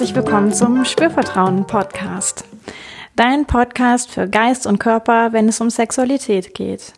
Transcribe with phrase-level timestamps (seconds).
[0.00, 2.46] herzlich willkommen zum Spürvertrauen Podcast.
[3.16, 6.94] Dein Podcast für Geist und Körper, wenn es um Sexualität geht.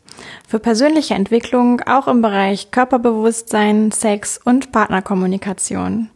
[0.46, 6.10] Für persönliche Entwicklung auch im Bereich Körperbewusstsein, Sex und Partnerkommunikation.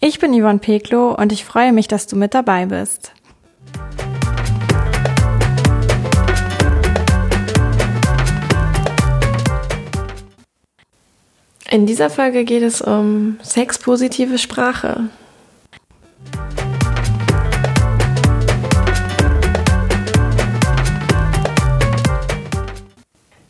[0.00, 3.12] Ich bin Yvonne Peklo und ich freue mich, dass du mit dabei bist.
[11.70, 15.08] In dieser Folge geht es um sexpositive Sprache.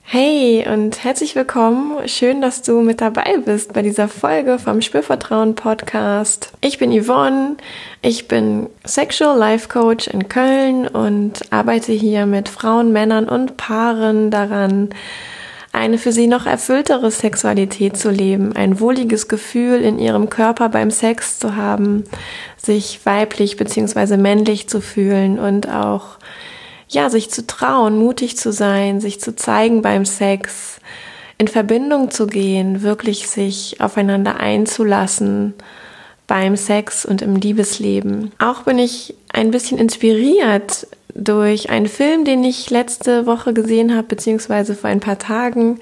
[0.08, 2.06] Hey und herzlich willkommen.
[2.06, 6.52] Schön, dass du mit dabei bist bei dieser Folge vom Spürvertrauen Podcast.
[6.60, 7.56] Ich bin Yvonne.
[8.02, 14.30] Ich bin Sexual Life Coach in Köln und arbeite hier mit Frauen, Männern und Paaren
[14.30, 14.90] daran,
[15.72, 20.92] eine für sie noch erfülltere Sexualität zu leben, ein wohliges Gefühl in ihrem Körper beim
[20.92, 22.04] Sex zu haben,
[22.56, 24.16] sich weiblich bzw.
[24.18, 26.18] männlich zu fühlen und auch
[26.88, 30.80] ja, sich zu trauen, mutig zu sein, sich zu zeigen beim Sex,
[31.38, 35.54] in Verbindung zu gehen, wirklich sich aufeinander einzulassen
[36.26, 38.32] beim Sex und im Liebesleben.
[38.38, 44.08] Auch bin ich ein bisschen inspiriert durch einen Film, den ich letzte Woche gesehen habe,
[44.08, 45.78] beziehungsweise vor ein paar Tagen.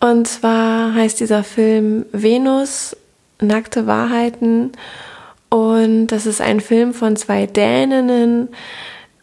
[0.00, 2.96] Und zwar heißt dieser Film Venus,
[3.40, 4.72] nackte Wahrheiten.
[5.48, 8.48] Und das ist ein Film von zwei Däninnen,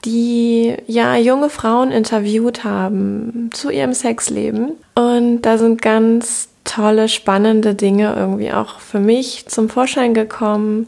[0.05, 4.71] die ja junge Frauen interviewt haben zu ihrem Sexleben.
[4.95, 10.87] Und da sind ganz tolle, spannende Dinge irgendwie auch für mich zum Vorschein gekommen,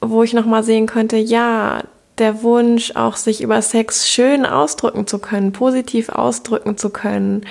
[0.00, 1.82] wo ich nochmal sehen konnte, ja,
[2.18, 7.44] der Wunsch, auch sich über Sex schön ausdrücken zu können, positiv ausdrücken zu können,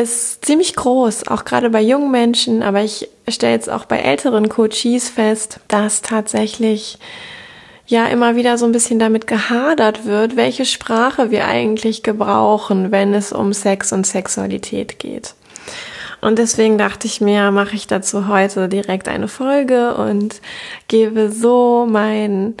[0.00, 4.48] ist ziemlich groß, auch gerade bei jungen Menschen, aber ich stelle jetzt auch bei älteren
[4.48, 6.98] Coaches fest, dass tatsächlich
[7.92, 13.14] ja immer wieder so ein bisschen damit gehadert wird, welche Sprache wir eigentlich gebrauchen, wenn
[13.14, 15.34] es um Sex und Sexualität geht.
[16.20, 20.40] Und deswegen dachte ich mir, mache ich dazu heute direkt eine Folge und
[20.88, 22.54] gebe so mein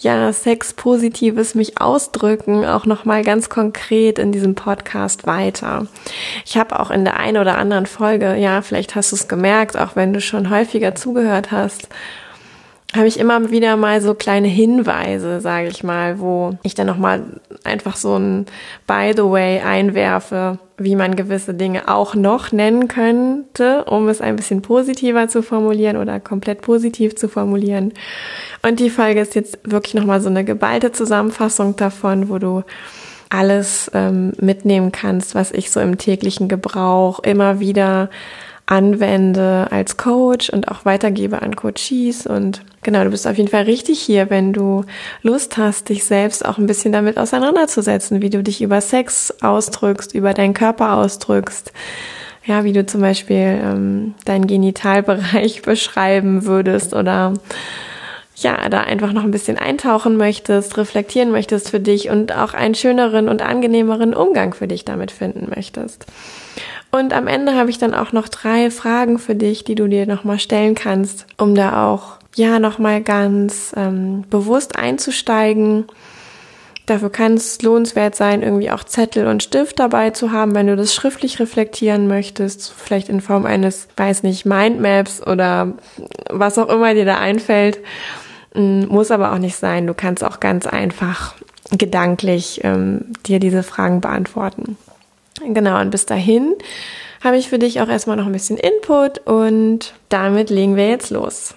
[0.00, 5.86] ja, sexpositives mich ausdrücken, auch nochmal ganz konkret in diesem Podcast weiter.
[6.44, 9.78] Ich habe auch in der einen oder anderen Folge, ja, vielleicht hast du es gemerkt,
[9.78, 11.88] auch wenn du schon häufiger zugehört hast,
[12.94, 17.24] habe ich immer wieder mal so kleine Hinweise, sage ich mal, wo ich dann nochmal
[17.64, 18.46] einfach so ein
[18.86, 24.36] By the way einwerfe, wie man gewisse Dinge auch noch nennen könnte, um es ein
[24.36, 27.92] bisschen positiver zu formulieren oder komplett positiv zu formulieren.
[28.62, 32.62] Und die Folge ist jetzt wirklich nochmal so eine geballte Zusammenfassung davon, wo du
[33.28, 38.08] alles ähm, mitnehmen kannst, was ich so im täglichen Gebrauch immer wieder
[38.66, 42.26] anwende als Coach und auch weitergebe an Coaches.
[42.26, 44.84] Und genau, du bist auf jeden Fall richtig hier, wenn du
[45.22, 50.14] Lust hast, dich selbst auch ein bisschen damit auseinanderzusetzen, wie du dich über Sex ausdrückst,
[50.14, 51.72] über deinen Körper ausdrückst.
[52.46, 57.34] Ja, wie du zum Beispiel ähm, deinen Genitalbereich beschreiben würdest oder
[58.36, 62.74] ja, da einfach noch ein bisschen eintauchen möchtest, reflektieren möchtest für dich und auch einen
[62.74, 66.04] schöneren und angenehmeren Umgang für dich damit finden möchtest.
[66.94, 70.06] Und am Ende habe ich dann auch noch drei Fragen für dich, die du dir
[70.06, 75.86] nochmal stellen kannst, um da auch ja nochmal ganz ähm, bewusst einzusteigen.
[76.86, 80.76] Dafür kann es lohnenswert sein, irgendwie auch Zettel und Stift dabei zu haben, wenn du
[80.76, 85.72] das schriftlich reflektieren möchtest, vielleicht in Form eines, weiß nicht, Mindmaps oder
[86.30, 87.80] was auch immer dir da einfällt.
[88.54, 89.88] Mm, muss aber auch nicht sein.
[89.88, 91.34] Du kannst auch ganz einfach
[91.76, 94.76] gedanklich ähm, dir diese Fragen beantworten.
[95.52, 96.54] Genau, und bis dahin
[97.22, 101.10] habe ich für dich auch erstmal noch ein bisschen Input und damit legen wir jetzt
[101.10, 101.54] los.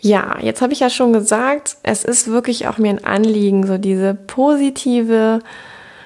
[0.00, 3.78] Ja, jetzt habe ich ja schon gesagt, es ist wirklich auch mir ein Anliegen, so
[3.78, 5.40] diese positive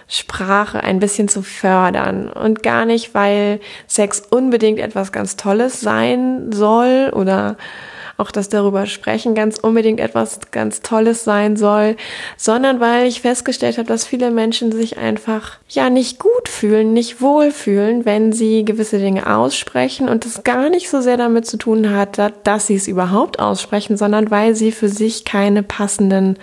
[0.09, 6.53] Sprache ein bisschen zu fördern und gar nicht, weil Sex unbedingt etwas ganz Tolles sein
[6.53, 7.57] soll oder
[8.17, 11.97] auch das darüber sprechen ganz unbedingt etwas ganz Tolles sein soll,
[12.37, 17.21] sondern weil ich festgestellt habe, dass viele Menschen sich einfach ja nicht gut fühlen, nicht
[17.21, 21.95] wohlfühlen, wenn sie gewisse Dinge aussprechen und es gar nicht so sehr damit zu tun
[21.95, 26.39] hat, dass sie es überhaupt aussprechen, sondern weil sie für sich keine passenden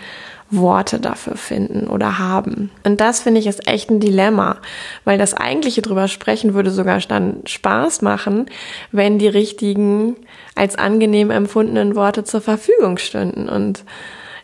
[0.52, 2.72] Worte dafür finden oder haben.
[2.84, 4.58] Und das finde ich ist echt ein Dilemma,
[5.06, 8.48] weil das eigentliche drüber sprechen würde sogar dann Spaß machen,
[8.92, 10.16] wenn die richtigen
[10.56, 13.48] als angenehm empfundenen Worte zur Verfügung stünden.
[13.48, 13.84] Und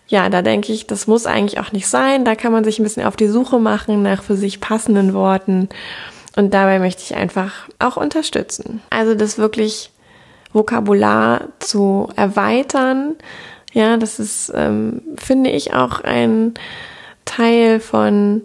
[0.07, 2.25] ja, da denke ich, das muss eigentlich auch nicht sein.
[2.25, 5.69] Da kann man sich ein bisschen auf die Suche machen nach für sich passenden Worten
[6.35, 8.81] Und dabei möchte ich einfach auch unterstützen.
[8.89, 9.91] Also das wirklich
[10.53, 13.15] Vokabular zu erweitern.
[13.75, 16.53] Ja, das ist, ähm, finde ich, auch ein
[17.25, 18.43] Teil von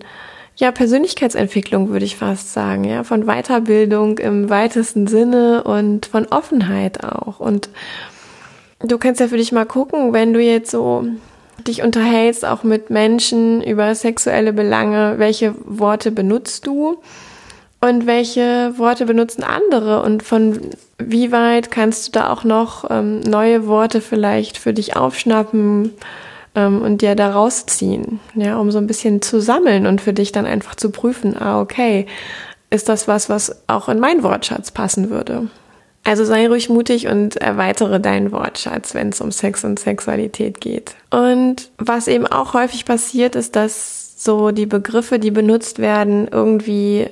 [0.56, 7.05] ja, Persönlichkeitsentwicklung würde ich fast sagen, ja, von Weiterbildung im weitesten Sinne und von Offenheit
[7.05, 7.38] auch.
[7.38, 7.71] Und
[8.81, 11.06] du kannst ja für dich mal gucken, wenn du jetzt so
[11.65, 17.00] dich unterhältst, auch mit Menschen über sexuelle Belange, welche Worte benutzt du
[17.81, 20.61] und welche Worte benutzen andere und von
[20.99, 25.93] wie weit kannst du da auch noch ähm, neue Worte vielleicht für dich aufschnappen
[26.55, 30.32] ähm, und dir da rausziehen, ja, um so ein bisschen zu sammeln und für dich
[30.32, 32.06] dann einfach zu prüfen, ah, okay,
[32.69, 35.49] ist das was, was auch in meinen Wortschatz passen würde?
[36.05, 40.94] Also sei ruhig mutig und erweitere deinen Wortschatz, wenn es um Sex und Sexualität geht.
[41.11, 47.09] Und was eben auch häufig passiert, ist, dass so die Begriffe, die benutzt werden, irgendwie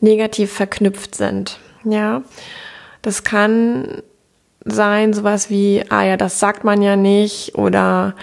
[0.00, 1.58] negativ verknüpft sind.
[1.84, 2.22] Ja,
[3.02, 4.02] das kann
[4.64, 8.14] sein, sowas wie, ah ja, das sagt man ja nicht oder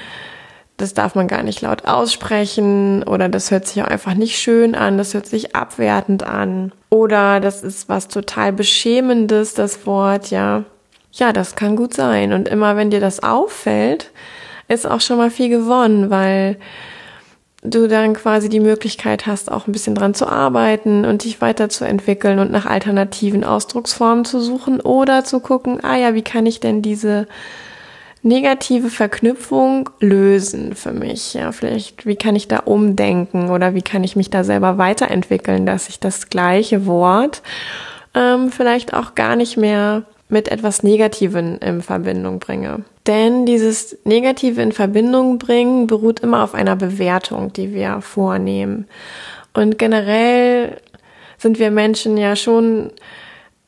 [0.77, 4.75] das darf man gar nicht laut aussprechen oder das hört sich auch einfach nicht schön
[4.75, 10.63] an, das hört sich abwertend an oder das ist was total beschämendes, das Wort, ja.
[11.13, 14.11] Ja, das kann gut sein und immer wenn dir das auffällt,
[14.67, 16.57] ist auch schon mal viel gewonnen, weil
[17.69, 22.39] du dann quasi die Möglichkeit hast, auch ein bisschen dran zu arbeiten und dich weiterzuentwickeln
[22.39, 26.81] und nach alternativen Ausdrucksformen zu suchen oder zu gucken, ah ja, wie kann ich denn
[26.81, 27.27] diese
[28.21, 31.33] negative Verknüpfung lösen für mich?
[31.33, 35.65] Ja, vielleicht, wie kann ich da umdenken oder wie kann ich mich da selber weiterentwickeln,
[35.65, 37.41] dass ich das gleiche Wort
[38.15, 42.83] ähm, vielleicht auch gar nicht mehr mit etwas Negativen in Verbindung bringe.
[43.07, 48.87] Denn dieses Negative in Verbindung bringen beruht immer auf einer Bewertung, die wir vornehmen.
[49.53, 50.77] Und generell
[51.37, 52.91] sind wir Menschen ja schon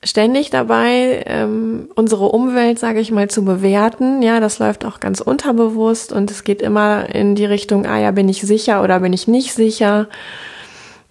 [0.04, 4.22] ständig dabei, ähm, unsere Umwelt, sage ich mal, zu bewerten.
[4.22, 8.12] Ja, das läuft auch ganz unterbewusst und es geht immer in die Richtung, ah ja,
[8.12, 10.08] bin ich sicher oder bin ich nicht sicher?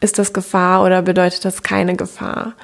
[0.00, 2.54] Ist das Gefahr oder bedeutet das keine Gefahr?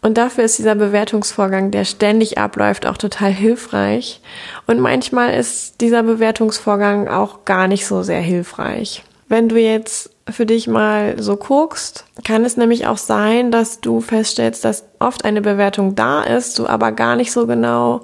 [0.00, 4.20] Und dafür ist dieser Bewertungsvorgang, der ständig abläuft, auch total hilfreich.
[4.66, 9.02] Und manchmal ist dieser Bewertungsvorgang auch gar nicht so sehr hilfreich.
[9.28, 14.00] Wenn du jetzt für dich mal so guckst, kann es nämlich auch sein, dass du
[14.00, 18.02] feststellst, dass oft eine Bewertung da ist, du aber gar nicht so genau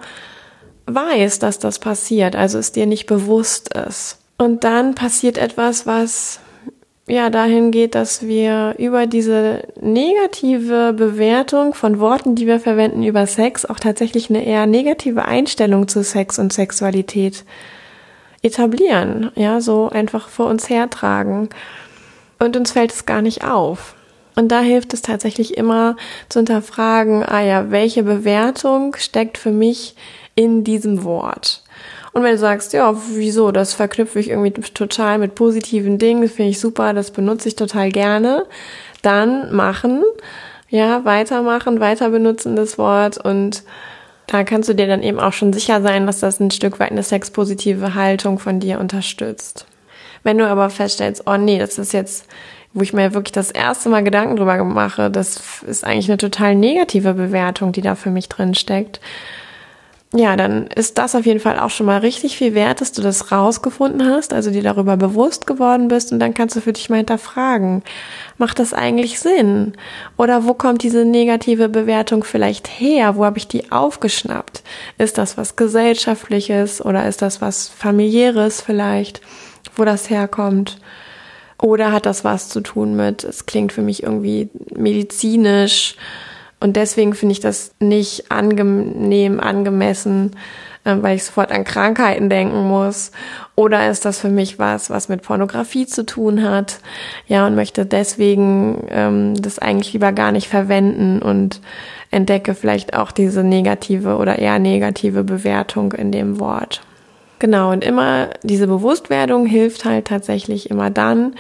[0.87, 4.19] weißt, dass das passiert, also es dir nicht bewusst ist.
[4.37, 6.41] Und dann passiert etwas, was
[7.07, 13.27] ja dahin geht, dass wir über diese negative Bewertung von Worten, die wir verwenden über
[13.27, 17.45] Sex, auch tatsächlich eine eher negative Einstellung zu Sex und Sexualität
[18.43, 21.49] etablieren, ja, so einfach vor uns hertragen.
[22.39, 23.95] Und uns fällt es gar nicht auf.
[24.37, 25.97] Und da hilft es tatsächlich immer
[26.29, 29.95] zu hinterfragen, ah ja, welche Bewertung steckt für mich
[30.35, 31.64] in diesem Wort?
[32.15, 36.51] Und wenn du sagst, ja, wieso, das verknüpfe ich irgendwie total mit positiven Dingen, finde
[36.53, 38.47] ich super, das benutze ich total gerne,
[39.03, 40.05] dann machen,
[40.69, 43.65] ja, weitermachen, weiter benutzen das Wort und
[44.29, 46.93] da kannst du dir dann eben auch schon sicher sein, dass das ein Stück weit
[46.93, 49.67] eine sexpositive Haltung von dir unterstützt.
[50.23, 52.27] Wenn du aber feststellst, oh nee, das ist jetzt,
[52.73, 56.55] wo ich mir wirklich das erste Mal Gedanken drüber mache, das ist eigentlich eine total
[56.55, 59.01] negative Bewertung, die da für mich drin steckt,
[60.17, 63.03] ja, dann ist das auf jeden Fall auch schon mal richtig viel wert, dass du
[63.03, 66.89] das rausgefunden hast, also dir darüber bewusst geworden bist und dann kannst du für dich
[66.89, 67.83] mal hinterfragen,
[68.39, 69.73] macht das eigentlich Sinn?
[70.17, 73.17] Oder wo kommt diese negative Bewertung vielleicht her?
[73.17, 74.63] Wo habe ich die aufgeschnappt?
[74.99, 79.21] Ist das was gesellschaftliches oder ist das was familiäres vielleicht,
[79.75, 80.79] wo das herkommt?
[81.61, 85.97] Oder hat das was zu tun mit, es klingt für mich irgendwie medizinisch,
[86.61, 90.33] und deswegen finde ich das nicht angenehm, angemessen,
[90.85, 93.11] äh, weil ich sofort an Krankheiten denken muss.
[93.57, 96.81] Oder ist das für mich was, was mit Pornografie zu tun hat?
[97.27, 101.61] Ja, und möchte deswegen ähm, das eigentlich lieber gar nicht verwenden und
[102.11, 106.83] entdecke vielleicht auch diese negative oder eher negative Bewertung in dem Wort.
[107.41, 111.35] Genau, und immer diese Bewusstwerdung hilft halt tatsächlich immer dann,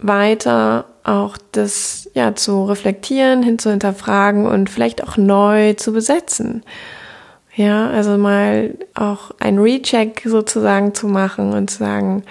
[0.00, 6.62] weiter auch das ja zu reflektieren, hin zu hinterfragen und vielleicht auch neu zu besetzen.
[7.54, 12.22] Ja, also mal auch ein Recheck sozusagen zu machen und zu sagen,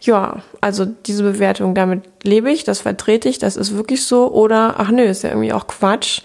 [0.00, 4.74] ja, also diese Bewertung, damit lebe ich, das vertrete ich, das ist wirklich so oder
[4.78, 6.20] ach nö, ist ja irgendwie auch Quatsch.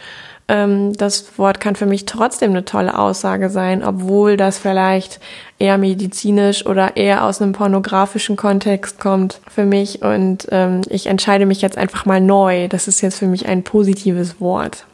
[0.50, 5.20] Ähm, das Wort kann für mich trotzdem eine tolle Aussage sein, obwohl das vielleicht
[5.60, 10.02] eher medizinisch oder eher aus einem pornografischen Kontext kommt für mich.
[10.02, 12.68] Und ähm, ich entscheide mich jetzt einfach mal neu.
[12.68, 14.86] Das ist jetzt für mich ein positives Wort.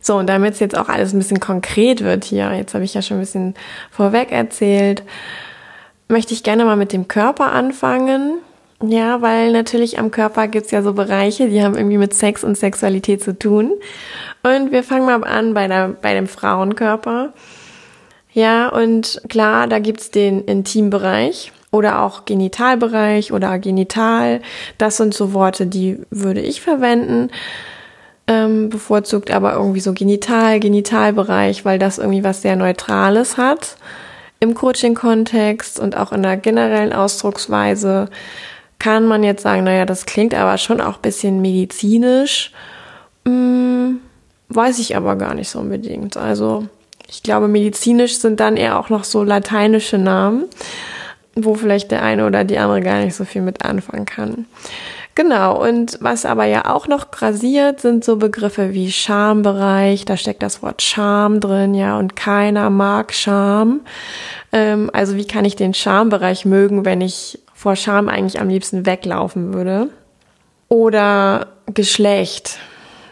[0.00, 2.94] So, und damit es jetzt auch alles ein bisschen konkret wird hier, jetzt habe ich
[2.94, 3.54] ja schon ein bisschen
[3.90, 5.02] vorweg erzählt,
[6.08, 8.38] möchte ich gerne mal mit dem Körper anfangen.
[8.82, 12.56] Ja, weil natürlich am Körper gibt's ja so Bereiche, die haben irgendwie mit Sex und
[12.56, 13.72] Sexualität zu tun.
[14.44, 17.32] Und wir fangen mal an bei, der, bei dem Frauenkörper.
[18.32, 24.42] Ja, und klar, da gibt's den Intimbereich oder auch Genitalbereich oder Genital.
[24.78, 27.30] Das sind so Worte, die würde ich verwenden.
[28.28, 33.76] Ähm, bevorzugt aber irgendwie so Genital, Genitalbereich, weil das irgendwie was sehr Neutrales hat
[34.40, 38.08] im Coaching-Kontext und auch in der generellen Ausdrucksweise
[38.78, 42.52] kann man jetzt sagen, naja, das klingt aber schon auch bisschen medizinisch.
[43.24, 44.00] Hm,
[44.48, 46.16] weiß ich aber gar nicht so unbedingt.
[46.16, 46.66] Also
[47.08, 50.44] ich glaube, medizinisch sind dann eher auch noch so lateinische Namen,
[51.34, 54.46] wo vielleicht der eine oder die andere gar nicht so viel mit anfangen kann.
[55.18, 60.44] Genau, und was aber ja auch noch grasiert, sind so Begriffe wie Schambereich, da steckt
[60.44, 63.80] das Wort Scham drin, ja, und keiner mag Scham.
[64.52, 68.86] Ähm, also wie kann ich den Schambereich mögen, wenn ich vor Scham eigentlich am liebsten
[68.86, 69.88] weglaufen würde?
[70.68, 72.60] Oder Geschlecht,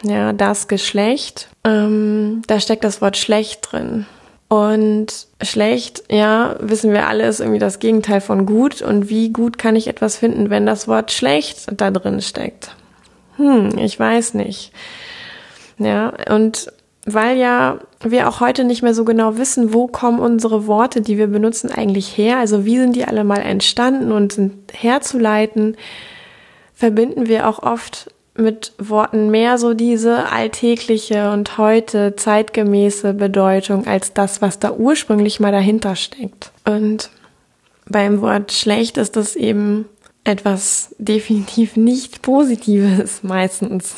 [0.01, 4.05] ja, das Geschlecht, ähm, da steckt das Wort schlecht drin.
[4.49, 8.81] Und schlecht, ja, wissen wir alle, ist irgendwie das Gegenteil von gut.
[8.81, 12.75] Und wie gut kann ich etwas finden, wenn das Wort schlecht da drin steckt?
[13.35, 14.71] Hm, ich weiß nicht.
[15.79, 16.71] Ja, und
[17.05, 21.17] weil ja wir auch heute nicht mehr so genau wissen, wo kommen unsere Worte, die
[21.17, 25.77] wir benutzen, eigentlich her, also wie sind die alle mal entstanden und sind herzuleiten,
[26.73, 34.13] verbinden wir auch oft mit Worten mehr so diese alltägliche und heute zeitgemäße Bedeutung als
[34.13, 36.51] das, was da ursprünglich mal dahinter steckt.
[36.65, 37.09] Und
[37.87, 39.85] beim Wort schlecht ist das eben
[40.23, 43.95] etwas definitiv nicht Positives meistens.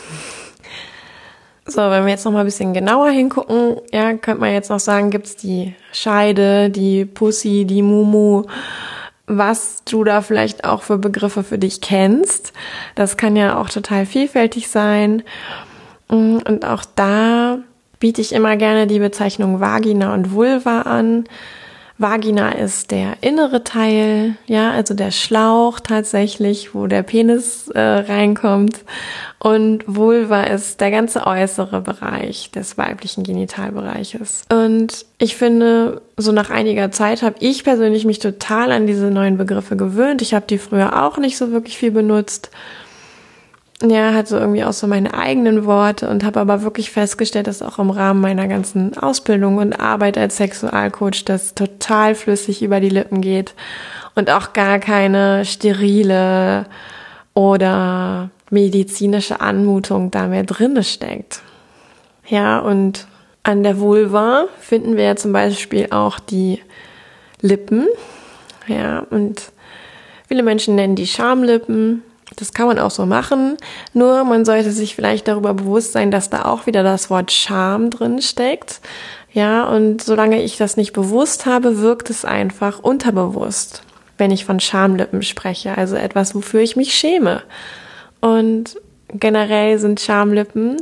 [1.65, 4.79] So, wenn wir jetzt noch mal ein bisschen genauer hingucken, ja, könnte man jetzt noch
[4.79, 8.43] sagen, gibt's die Scheide, die Pussy, die Mumu
[9.29, 12.51] was du da vielleicht auch für Begriffe für dich kennst.
[12.95, 15.23] Das kann ja auch total vielfältig sein.
[16.07, 17.59] Und auch da
[17.99, 21.25] biete ich immer gerne die Bezeichnung Vagina und Vulva an.
[21.99, 28.85] Vagina ist der innere Teil, ja, also der Schlauch tatsächlich, wo der Penis äh, reinkommt.
[29.37, 34.43] Und Vulva ist der ganze äußere Bereich des weiblichen Genitalbereiches.
[34.49, 39.37] Und ich finde, so nach einiger Zeit habe ich persönlich mich total an diese neuen
[39.37, 40.21] Begriffe gewöhnt.
[40.21, 42.49] Ich habe die früher auch nicht so wirklich viel benutzt
[43.81, 47.79] ja, hatte irgendwie auch so meine eigenen Worte und habe aber wirklich festgestellt, dass auch
[47.79, 53.21] im Rahmen meiner ganzen Ausbildung und Arbeit als Sexualcoach das total flüssig über die Lippen
[53.21, 53.53] geht
[54.15, 56.65] und auch gar keine sterile
[57.33, 61.41] oder medizinische Anmutung da mehr drinne steckt.
[62.27, 63.07] Ja, und
[63.43, 66.61] an der Vulva finden wir ja zum Beispiel auch die
[67.41, 67.87] Lippen.
[68.67, 69.51] Ja, und
[70.27, 72.03] viele Menschen nennen die Schamlippen.
[72.39, 73.57] Das kann man auch so machen,
[73.93, 77.89] nur man sollte sich vielleicht darüber bewusst sein, dass da auch wieder das Wort Scham
[77.89, 78.79] drin steckt.
[79.33, 83.83] Ja, und solange ich das nicht bewusst habe, wirkt es einfach unterbewusst,
[84.17, 87.43] wenn ich von Schamlippen spreche, also etwas, wofür ich mich schäme.
[88.21, 88.79] Und
[89.13, 90.77] generell sind Schamlippen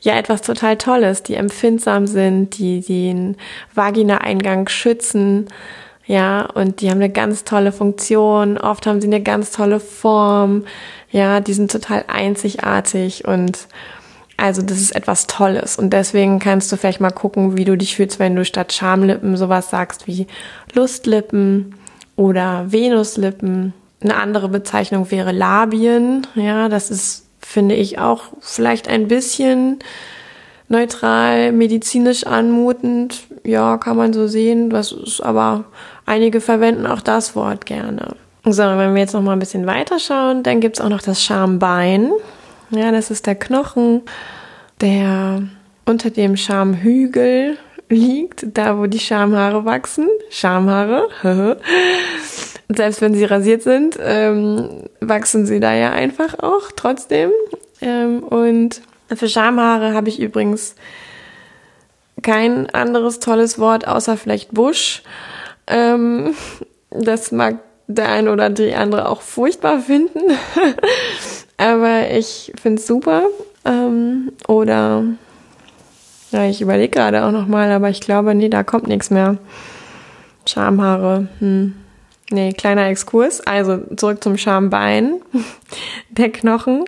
[0.00, 3.36] ja etwas total Tolles, die empfindsam sind, die den
[3.74, 5.48] Vagina-Eingang schützen
[6.08, 10.64] ja, und die haben eine ganz tolle Funktion, oft haben sie eine ganz tolle Form,
[11.10, 13.68] ja, die sind total einzigartig und
[14.38, 17.96] also das ist etwas Tolles und deswegen kannst du vielleicht mal gucken, wie du dich
[17.96, 20.26] fühlst, wenn du statt Schamlippen sowas sagst wie
[20.72, 21.74] Lustlippen
[22.16, 23.74] oder Venuslippen.
[24.00, 29.80] Eine andere Bezeichnung wäre Labien, ja, das ist, finde ich, auch vielleicht ein bisschen
[30.68, 33.26] neutral, medizinisch anmutend.
[33.44, 34.70] Ja, kann man so sehen.
[34.70, 35.64] Das ist aber,
[36.08, 38.16] einige verwenden auch das Wort gerne.
[38.44, 41.22] So, wenn wir jetzt noch mal ein bisschen weiter schauen, dann gibt's auch noch das
[41.22, 42.10] Schambein.
[42.70, 44.02] Ja, das ist der Knochen,
[44.80, 45.42] der
[45.84, 50.08] unter dem Schamhügel liegt, da wo die Schamhaare wachsen.
[50.30, 51.08] Schamhaare.
[52.68, 57.30] Selbst wenn sie rasiert sind, ähm, wachsen sie da ja einfach auch trotzdem.
[57.80, 58.82] Ähm, und
[59.14, 60.74] für Schamhaare habe ich übrigens
[62.22, 65.02] kein anderes tolles Wort außer vielleicht Busch.
[65.68, 66.34] Ähm,
[66.90, 70.20] das mag der eine oder die andere auch furchtbar finden.
[71.56, 73.24] Aber ich finde es super.
[73.64, 75.04] Ähm, oder
[76.30, 79.38] ja, ich überlege gerade auch nochmal, aber ich glaube, nee, da kommt nichts mehr.
[80.46, 81.28] Schamhaare.
[81.38, 81.74] Hm.
[82.30, 83.40] Nee, kleiner Exkurs.
[83.40, 85.14] Also zurück zum Schambein,
[86.10, 86.84] der Knochen.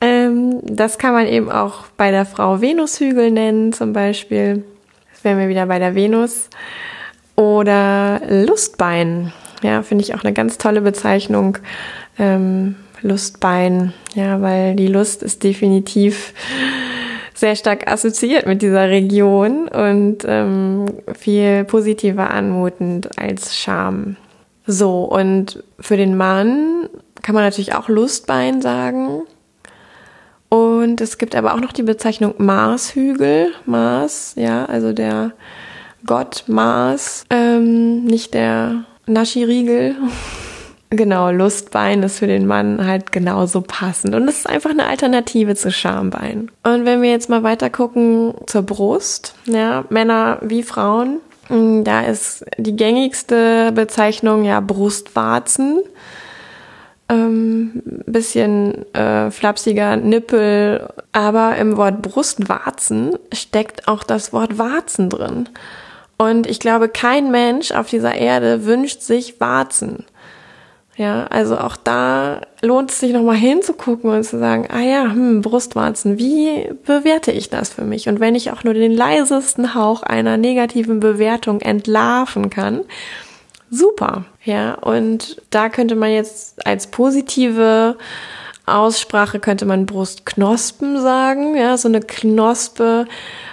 [0.00, 4.64] Ähm, das kann man eben auch bei der Frau Venushügel nennen, zum Beispiel.
[5.12, 6.48] Das wären wir wieder bei der Venus.
[7.38, 9.32] Oder Lustbein.
[9.62, 11.58] Ja, finde ich auch eine ganz tolle Bezeichnung.
[12.18, 13.92] Ähm, Lustbein.
[14.14, 16.34] Ja, weil die Lust ist definitiv
[17.34, 24.16] sehr stark assoziiert mit dieser Region und ähm, viel positiver anmutend als Scham.
[24.66, 26.88] So, und für den Mann
[27.22, 29.22] kann man natürlich auch Lustbein sagen.
[30.48, 33.52] Und es gibt aber auch noch die Bezeichnung Marshügel.
[33.64, 35.34] Mars, ja, also der
[36.06, 39.96] Gott Mars, ähm, nicht der Naschiriegel.
[40.90, 44.14] genau, Lustbein ist für den Mann halt genauso passend.
[44.14, 46.50] Und es ist einfach eine Alternative zu Schambein.
[46.62, 52.02] Und wenn wir jetzt mal weiter gucken zur Brust, ja, Männer wie Frauen, mm, da
[52.02, 55.80] ist die gängigste Bezeichnung ja Brustwarzen
[57.08, 65.48] ähm, bisschen äh, flapsiger Nippel, aber im Wort Brustwarzen steckt auch das Wort Warzen drin.
[66.18, 70.04] Und ich glaube, kein Mensch auf dieser Erde wünscht sich Warzen.
[70.96, 75.42] Ja, also auch da lohnt es sich nochmal hinzugucken und zu sagen, ah ja, hm,
[75.42, 78.08] Brustwarzen, wie bewerte ich das für mich?
[78.08, 82.80] Und wenn ich auch nur den leisesten Hauch einer negativen Bewertung entlarven kann,
[83.70, 84.24] super.
[84.44, 87.96] Ja, und da könnte man jetzt als positive
[88.76, 91.56] Aussprache könnte man Brustknospen sagen.
[91.56, 93.06] Ja, so eine Knospe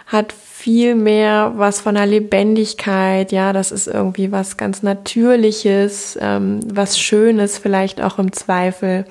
[0.07, 3.31] hat viel mehr was von der Lebendigkeit.
[3.31, 9.05] Ja, das ist irgendwie was ganz Natürliches, ähm, was Schönes vielleicht auch im Zweifel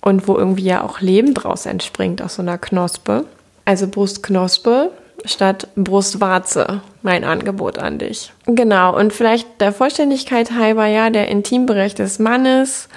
[0.00, 3.24] und wo irgendwie ja auch Leben draus entspringt aus so einer Knospe.
[3.64, 4.92] Also Brustknospe
[5.24, 8.32] statt Brustwarze, mein Angebot an dich.
[8.46, 12.88] Genau, und vielleicht der Vollständigkeit halber, ja, der Intimbereich des Mannes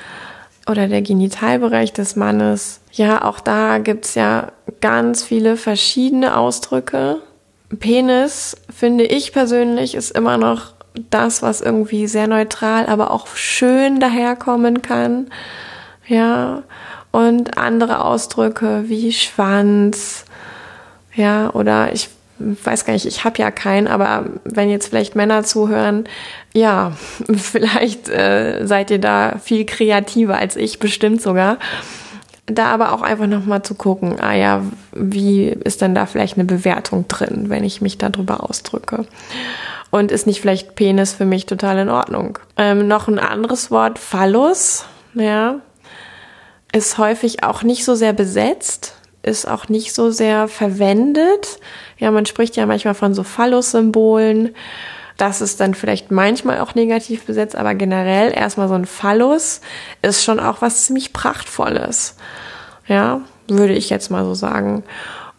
[0.69, 2.81] oder der Genitalbereich des Mannes.
[2.91, 4.51] Ja, auch da gibt's ja
[4.81, 7.17] ganz viele verschiedene Ausdrücke.
[7.79, 10.73] Penis, finde ich persönlich, ist immer noch
[11.09, 15.27] das, was irgendwie sehr neutral, aber auch schön daherkommen kann.
[16.07, 16.63] Ja,
[17.11, 20.25] und andere Ausdrücke wie Schwanz,
[21.15, 25.43] ja, oder ich weiß gar nicht, ich habe ja keinen, aber wenn jetzt vielleicht Männer
[25.43, 26.05] zuhören,
[26.53, 26.93] ja,
[27.35, 31.57] vielleicht äh, seid ihr da viel kreativer als ich, bestimmt sogar.
[32.45, 36.45] Da aber auch einfach nochmal zu gucken, ah ja, wie ist denn da vielleicht eine
[36.45, 39.05] Bewertung drin, wenn ich mich darüber ausdrücke?
[39.91, 42.39] Und ist nicht vielleicht Penis für mich total in Ordnung?
[42.57, 45.59] Ähm, noch ein anderes Wort, Phallus, ja,
[46.71, 51.59] ist häufig auch nicht so sehr besetzt ist auch nicht so sehr verwendet.
[51.99, 54.55] Ja, man spricht ja manchmal von so Phallus-Symbolen.
[55.17, 59.59] Das ist dann vielleicht manchmal auch negativ besetzt, aber generell erstmal so ein Phallus
[60.01, 62.15] ist schon auch was ziemlich Prachtvolles.
[62.87, 64.83] Ja, würde ich jetzt mal so sagen.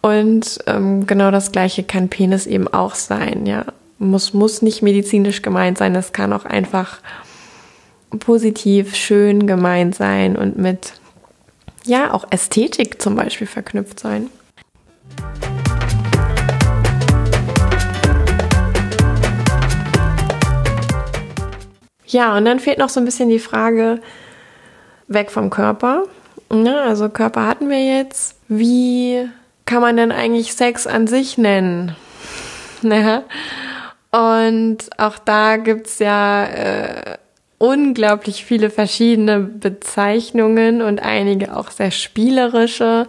[0.02, 3.46] Und ähm, genau das gleiche kann Penis eben auch sein.
[3.46, 3.64] Ja,
[3.98, 5.94] muss, muss nicht medizinisch gemeint sein.
[5.94, 6.98] Es kann auch einfach
[8.18, 10.94] positiv, schön gemeint sein und mit
[11.84, 14.28] ja auch Ästhetik zum Beispiel verknüpft sein.
[22.10, 24.00] Ja, und dann fehlt noch so ein bisschen die Frage
[25.06, 26.04] weg vom Körper.
[26.50, 28.36] Ja, ne, also Körper hatten wir jetzt.
[28.48, 29.28] Wie
[29.64, 31.96] kann man denn eigentlich Sex an sich nennen?
[32.82, 33.22] Ja.
[34.12, 37.18] Und auch da gibt's ja äh,
[37.58, 43.06] unglaublich viele verschiedene Bezeichnungen und einige auch sehr spielerische.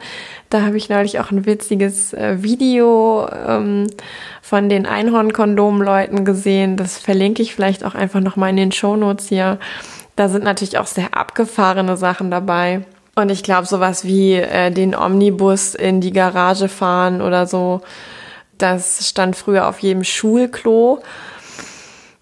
[0.51, 3.87] Da habe ich neulich auch ein witziges äh, Video ähm,
[4.41, 6.75] von den Einhornkondom-Leuten gesehen.
[6.75, 9.59] Das verlinke ich vielleicht auch einfach nochmal in den Shownotes hier.
[10.17, 12.81] Da sind natürlich auch sehr abgefahrene Sachen dabei.
[13.15, 17.79] Und ich glaube, sowas wie äh, den Omnibus in die Garage fahren oder so,
[18.57, 21.01] das stand früher auf jedem Schulklo.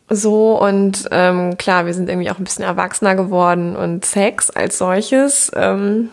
[0.07, 4.77] So und ähm, klar, wir sind irgendwie auch ein bisschen erwachsener geworden und Sex als
[4.77, 6.09] solches, ähm,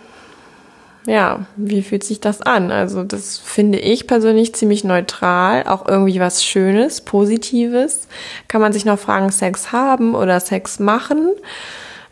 [1.07, 2.71] ja, wie fühlt sich das an?
[2.73, 8.09] Also das finde ich persönlich ziemlich neutral, auch irgendwie was Schönes, Positives.
[8.49, 11.31] Kann man sich noch fragen, Sex haben oder Sex machen?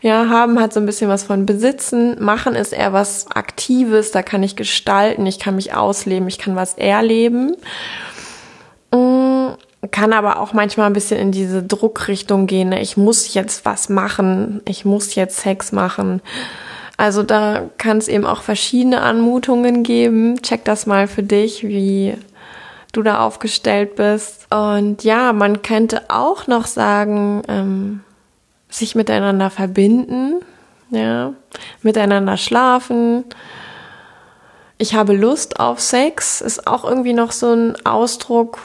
[0.01, 2.23] Ja, haben hat so ein bisschen was von besitzen.
[2.23, 6.55] Machen ist eher was Aktives, da kann ich gestalten, ich kann mich ausleben, ich kann
[6.55, 7.55] was erleben.
[8.91, 9.35] Mm
[9.91, 12.69] kann aber auch manchmal ein bisschen in diese Druckrichtung gehen.
[12.69, 12.81] Ne?
[12.81, 16.21] Ich muss jetzt was machen, ich muss jetzt Sex machen.
[16.97, 20.41] Also da kann es eben auch verschiedene Anmutungen geben.
[20.41, 22.15] Check das mal für dich, wie
[22.93, 24.47] du da aufgestellt bist.
[24.51, 28.01] Und ja, man könnte auch noch sagen, ähm,
[28.69, 30.41] sich miteinander verbinden,
[30.89, 31.33] ja,
[31.81, 33.25] miteinander schlafen.
[34.77, 38.59] Ich habe Lust auf Sex, ist auch irgendwie noch so ein Ausdruck,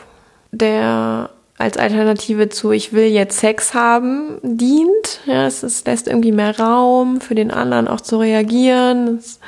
[0.51, 1.31] der
[1.61, 5.21] als Alternative zu ich will jetzt Sex haben dient.
[5.27, 9.19] Ja, es, es lässt irgendwie mehr Raum für den anderen auch zu reagieren.
[9.19, 9.41] Es,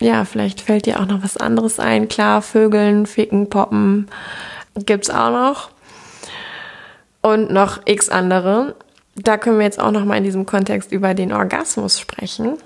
[0.00, 2.08] ja, vielleicht fällt dir auch noch was anderes ein.
[2.08, 4.08] Klar, Vögeln, Ficken, Poppen
[4.86, 5.70] gibt's auch noch.
[7.20, 8.74] Und noch x andere.
[9.14, 12.56] Da können wir jetzt auch noch mal in diesem Kontext über den Orgasmus sprechen.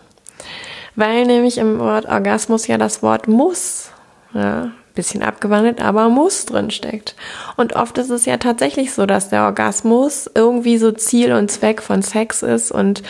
[0.94, 3.90] Weil nämlich im Wort Orgasmus ja das Wort muss
[4.35, 7.14] ja, bisschen abgewandelt, aber muss drin steckt.
[7.57, 11.83] Und oft ist es ja tatsächlich so, dass der Orgasmus irgendwie so Ziel und Zweck
[11.83, 13.02] von Sex ist und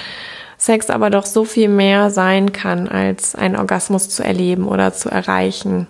[0.58, 5.10] Sex aber doch so viel mehr sein kann, als einen Orgasmus zu erleben oder zu
[5.10, 5.88] erreichen.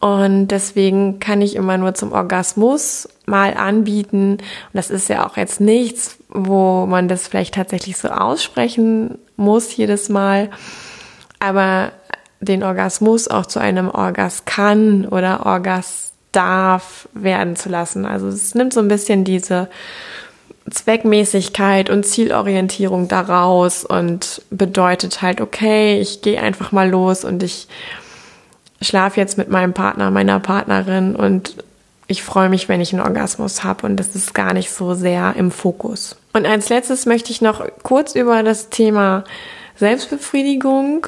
[0.00, 4.32] Und deswegen kann ich immer nur zum Orgasmus mal anbieten.
[4.32, 9.76] Und das ist ja auch jetzt nichts, wo man das vielleicht tatsächlich so aussprechen muss
[9.76, 10.50] jedes Mal.
[11.38, 11.92] Aber
[12.40, 18.04] den Orgasmus auch zu einem Orgas kann oder Orgas darf werden zu lassen.
[18.04, 19.68] Also es nimmt so ein bisschen diese
[20.70, 27.68] Zweckmäßigkeit und Zielorientierung daraus und bedeutet halt, okay, ich gehe einfach mal los und ich
[28.82, 31.56] schlafe jetzt mit meinem Partner, meiner Partnerin und
[32.08, 35.34] ich freue mich, wenn ich einen Orgasmus habe und das ist gar nicht so sehr
[35.36, 36.16] im Fokus.
[36.32, 39.24] Und als letztes möchte ich noch kurz über das Thema
[39.76, 41.06] Selbstbefriedigung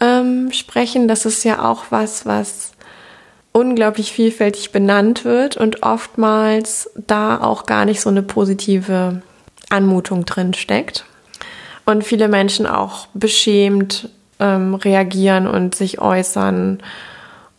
[0.00, 1.08] ähm, sprechen.
[1.08, 2.72] Das ist ja auch was, was
[3.52, 9.22] unglaublich vielfältig benannt wird und oftmals da auch gar nicht so eine positive
[9.70, 11.04] Anmutung drin steckt.
[11.84, 14.08] Und viele Menschen auch beschämt
[14.38, 16.78] ähm, reagieren und sich äußern.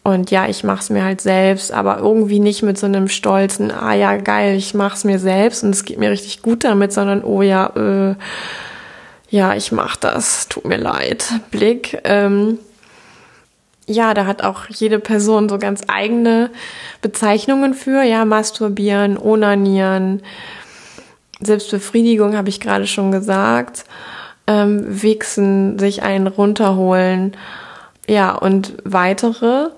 [0.04, 3.94] Und ja, ich mach's mir halt selbst, aber irgendwie nicht mit so einem stolzen, ah
[3.94, 7.42] ja, geil, ich mach's mir selbst und es geht mir richtig gut damit, sondern oh
[7.42, 8.16] ja, äh,
[9.32, 12.00] ja, ich mach das, tut mir leid, Blick.
[12.04, 12.60] Ähm,
[13.88, 16.52] ja, da hat auch jede Person so ganz eigene
[17.02, 20.22] Bezeichnungen für, ja, masturbieren, onanieren,
[21.42, 23.86] Selbstbefriedigung habe ich gerade schon gesagt,
[24.48, 27.36] ähm, wichsen, sich einen runterholen,
[28.08, 29.70] ja, und weitere.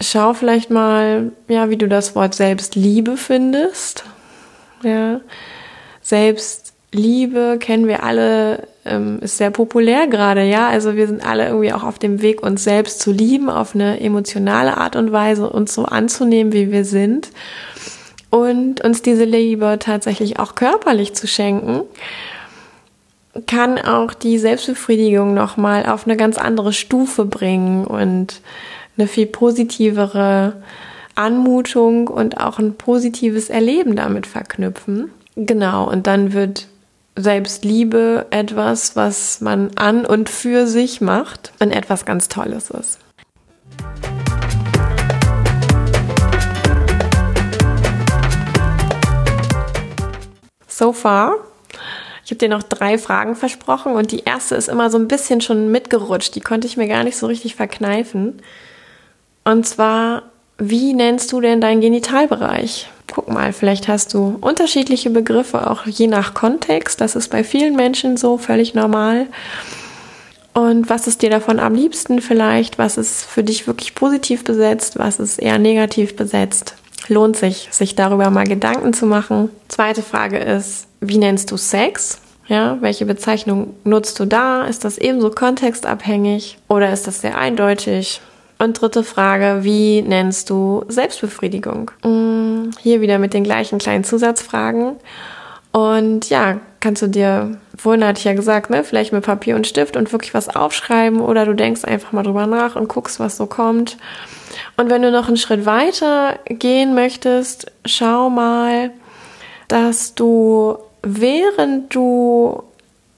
[0.00, 4.04] Schau vielleicht mal, ja, wie du das Wort Selbstliebe findest,
[4.82, 5.20] ja,
[6.02, 10.68] Selbstliebe kennen wir alle ähm, ist sehr populär gerade, ja.
[10.68, 14.00] Also wir sind alle irgendwie auch auf dem Weg, uns selbst zu lieben, auf eine
[14.00, 17.30] emotionale Art und Weise, uns so anzunehmen, wie wir sind.
[18.30, 21.82] Und uns diese Liebe tatsächlich auch körperlich zu schenken,
[23.46, 28.40] kann auch die Selbstbefriedigung nochmal auf eine ganz andere Stufe bringen und
[28.96, 30.60] eine viel positivere
[31.14, 35.10] Anmutung und auch ein positives Erleben damit verknüpfen.
[35.36, 36.66] Genau, und dann wird
[37.18, 43.00] Selbstliebe etwas, was man an und für sich macht und etwas ganz Tolles ist.
[50.68, 51.34] So far.
[52.24, 55.40] Ich habe dir noch drei Fragen versprochen und die erste ist immer so ein bisschen
[55.40, 56.36] schon mitgerutscht.
[56.36, 58.42] Die konnte ich mir gar nicht so richtig verkneifen.
[59.44, 60.24] Und zwar,
[60.58, 62.88] wie nennst du denn deinen Genitalbereich?
[63.12, 67.00] Guck mal, vielleicht hast du unterschiedliche Begriffe, auch je nach Kontext.
[67.00, 69.26] Das ist bei vielen Menschen so völlig normal.
[70.54, 72.78] Und was ist dir davon am liebsten vielleicht?
[72.78, 74.98] Was ist für dich wirklich positiv besetzt?
[74.98, 76.74] Was ist eher negativ besetzt?
[77.08, 79.50] Lohnt sich, sich darüber mal Gedanken zu machen.
[79.68, 82.20] Zweite Frage ist, wie nennst du Sex?
[82.48, 84.64] Ja, welche Bezeichnung nutzt du da?
[84.64, 88.20] Ist das ebenso kontextabhängig oder ist das sehr eindeutig?
[88.58, 91.92] Und dritte Frage, wie nennst du Selbstbefriedigung?
[92.02, 92.27] Mm,
[92.80, 94.96] hier wieder mit den gleichen kleinen Zusatzfragen.
[95.72, 99.66] Und ja, kannst du dir, vorhin hatte ich ja gesagt, ne, vielleicht mit Papier und
[99.66, 103.36] Stift und wirklich was aufschreiben oder du denkst einfach mal drüber nach und guckst, was
[103.36, 103.96] so kommt.
[104.76, 108.90] Und wenn du noch einen Schritt weiter gehen möchtest, schau mal,
[109.68, 112.62] dass du während du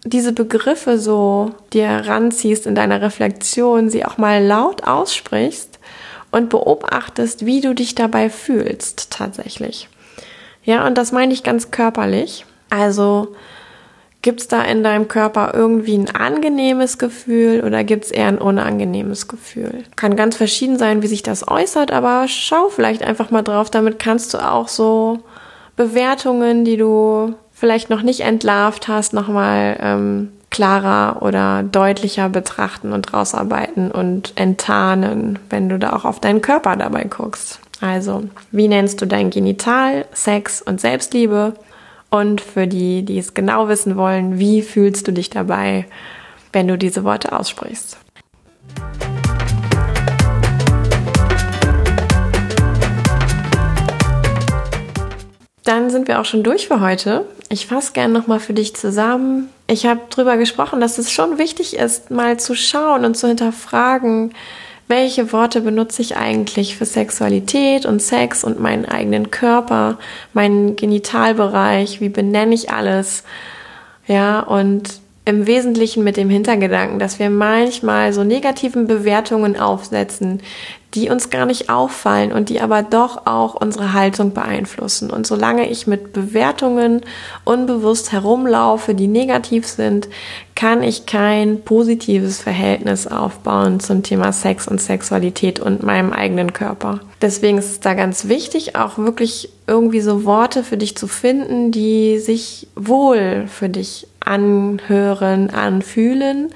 [0.05, 5.70] diese Begriffe so dir ranziehst in deiner Reflexion, sie auch mal laut aussprichst
[6.31, 9.89] und beobachtest, wie du dich dabei fühlst tatsächlich.
[10.65, 12.45] Ja, und das meine ich ganz körperlich.
[12.69, 13.35] Also
[14.23, 18.37] Gibt es da in deinem Körper irgendwie ein angenehmes Gefühl oder gibt es eher ein
[18.37, 19.85] unangenehmes Gefühl?
[19.97, 23.71] Kann ganz verschieden sein, wie sich das äußert, aber schau vielleicht einfach mal drauf.
[23.71, 25.21] Damit kannst du auch so
[25.75, 33.15] Bewertungen, die du vielleicht noch nicht entlarvt hast, nochmal ähm, klarer oder deutlicher betrachten und
[33.15, 37.61] rausarbeiten und enttarnen, wenn du da auch auf deinen Körper dabei guckst.
[37.81, 41.55] Also, wie nennst du dein Genital, Sex und Selbstliebe?
[42.11, 45.87] Und für die, die es genau wissen wollen, wie fühlst du dich dabei,
[46.53, 47.97] wenn du diese Worte aussprichst?
[55.65, 57.27] Dann sind wir auch schon durch für heute.
[57.53, 59.49] Ich fasse gerne nochmal für dich zusammen.
[59.67, 64.33] Ich habe darüber gesprochen, dass es schon wichtig ist, mal zu schauen und zu hinterfragen,
[64.87, 69.99] welche Worte benutze ich eigentlich für Sexualität und Sex und meinen eigenen Körper,
[70.33, 73.25] meinen Genitalbereich, wie benenne ich alles.
[74.07, 80.41] Ja, und im Wesentlichen mit dem Hintergedanken, dass wir manchmal so negativen Bewertungen aufsetzen,
[80.95, 85.11] die uns gar nicht auffallen und die aber doch auch unsere Haltung beeinflussen.
[85.11, 87.03] Und solange ich mit Bewertungen
[87.45, 90.09] unbewusst herumlaufe, die negativ sind,
[90.57, 97.01] kann ich kein positives Verhältnis aufbauen zum Thema Sex und Sexualität und meinem eigenen Körper.
[97.23, 101.71] Deswegen ist es da ganz wichtig, auch wirklich irgendwie so Worte für dich zu finden,
[101.71, 106.53] die sich wohl für dich anhören, anfühlen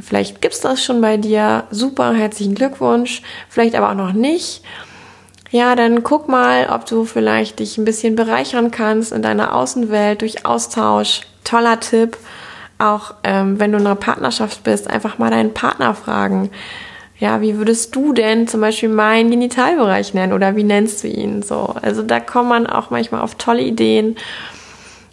[0.00, 1.64] Vielleicht gibt's das schon bei dir.
[1.70, 3.22] Super, herzlichen Glückwunsch.
[3.48, 4.62] Vielleicht aber auch noch nicht.
[5.50, 10.22] Ja, dann guck mal, ob du vielleicht dich ein bisschen bereichern kannst in deiner Außenwelt
[10.22, 11.22] durch Austausch.
[11.44, 12.16] Toller Tipp.
[12.78, 16.50] Auch ähm, wenn du in einer Partnerschaft bist, einfach mal deinen Partner fragen.
[17.18, 21.42] Ja, wie würdest du denn zum Beispiel meinen Genitalbereich nennen oder wie nennst du ihn?
[21.42, 24.16] So, also da kommt man auch manchmal auf tolle Ideen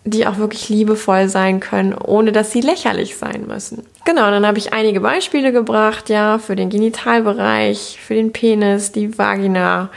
[0.03, 3.85] die auch wirklich liebevoll sein können, ohne dass sie lächerlich sein müssen.
[4.05, 9.17] Genau, dann habe ich einige Beispiele gebracht, ja, für den Genitalbereich, für den Penis, die
[9.17, 9.89] Vagina,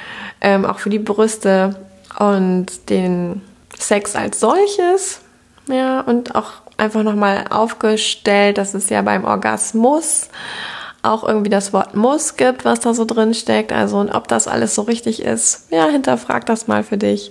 [0.43, 1.77] ähm, auch für die Brüste
[2.19, 3.41] und den
[3.79, 5.21] Sex als solches,
[5.69, 10.29] ja, und auch einfach nochmal aufgestellt, dass es ja beim Orgasmus
[11.03, 14.49] auch irgendwie das Wort muss gibt, was da so drin steckt, also und ob das
[14.49, 17.31] alles so richtig ist, ja, hinterfrag das mal für dich.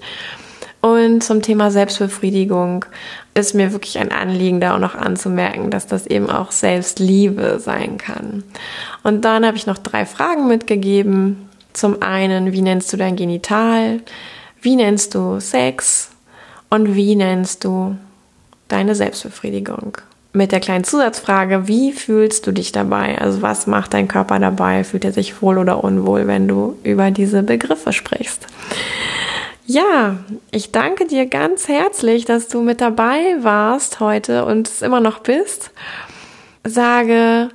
[0.84, 2.84] Und zum Thema Selbstbefriedigung
[3.36, 7.98] ist mir wirklich ein Anliegen, da auch noch anzumerken, dass das eben auch Selbstliebe sein
[7.98, 8.44] kann.
[9.02, 11.48] Und dann habe ich noch drei Fragen mitgegeben.
[11.72, 14.02] Zum einen, wie nennst du dein Genital?
[14.62, 16.10] Wie nennst du Sex?
[16.70, 17.96] Und wie nennst du
[18.68, 19.98] deine Selbstbefriedigung?
[20.34, 23.22] Mit der kleinen Zusatzfrage, wie fühlst du dich dabei?
[23.22, 24.84] Also was macht dein Körper dabei?
[24.84, 28.48] Fühlt er sich wohl oder unwohl, wenn du über diese Begriffe sprichst?
[29.66, 30.18] Ja,
[30.52, 35.20] ich danke dir ganz herzlich, dass du mit dabei warst heute und es immer noch
[35.20, 35.72] bist.
[36.66, 37.50] Sage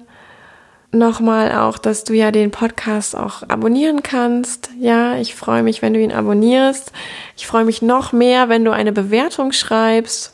[0.91, 4.71] nochmal auch, dass du ja den Podcast auch abonnieren kannst.
[4.79, 6.93] Ja, ich freue mich, wenn du ihn abonnierst.
[7.37, 10.33] Ich freue mich noch mehr, wenn du eine Bewertung schreibst.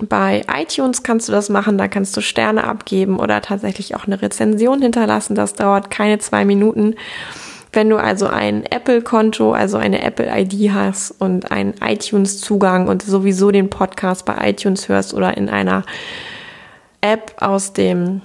[0.00, 4.20] Bei iTunes kannst du das machen, da kannst du Sterne abgeben oder tatsächlich auch eine
[4.20, 5.36] Rezension hinterlassen.
[5.36, 6.96] Das dauert keine zwei Minuten.
[7.74, 13.68] Wenn du also ein Apple-Konto, also eine Apple-ID hast und einen iTunes-Zugang und sowieso den
[13.68, 15.82] Podcast bei iTunes hörst oder in einer
[17.00, 18.22] App aus dem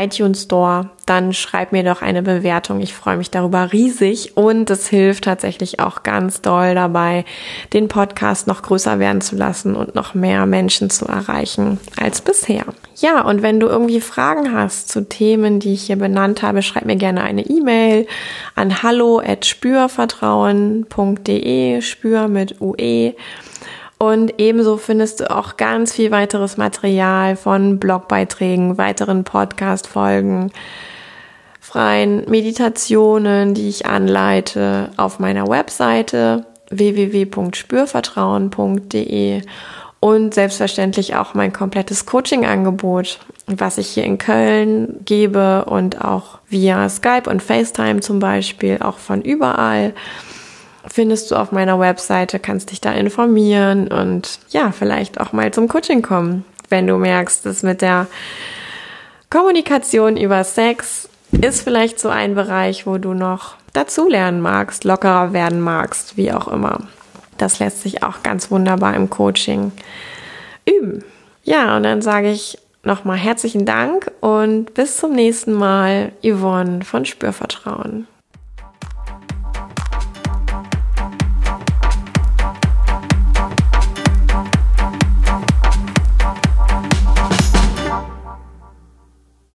[0.00, 2.80] iTunes Store, dann schreib mir doch eine Bewertung.
[2.80, 7.24] Ich freue mich darüber riesig und es hilft tatsächlich auch ganz doll dabei,
[7.72, 12.64] den Podcast noch größer werden zu lassen und noch mehr Menschen zu erreichen als bisher.
[12.96, 16.84] Ja, und wenn du irgendwie Fragen hast zu Themen, die ich hier benannt habe, schreib
[16.84, 18.06] mir gerne eine E-Mail
[18.54, 23.14] an hallo@spürvertrauen.de, spür mit UE.
[24.02, 30.52] Und ebenso findest du auch ganz viel weiteres Material von Blogbeiträgen, weiteren Podcast-Folgen,
[31.60, 39.42] freien Meditationen, die ich anleite auf meiner Webseite www.spürvertrauen.de
[40.00, 46.88] und selbstverständlich auch mein komplettes Coaching-Angebot, was ich hier in Köln gebe und auch via
[46.88, 49.92] Skype und FaceTime zum Beispiel, auch von überall
[50.92, 55.68] findest du auf meiner Webseite, kannst dich da informieren und ja, vielleicht auch mal zum
[55.68, 58.06] Coaching kommen, wenn du merkst, dass mit der
[59.30, 65.60] Kommunikation über Sex ist vielleicht so ein Bereich, wo du noch dazulernen magst, lockerer werden
[65.60, 66.80] magst, wie auch immer.
[67.38, 69.70] Das lässt sich auch ganz wunderbar im Coaching
[70.66, 71.04] üben.
[71.44, 77.04] Ja, und dann sage ich nochmal herzlichen Dank und bis zum nächsten Mal, Yvonne von
[77.04, 78.06] Spürvertrauen.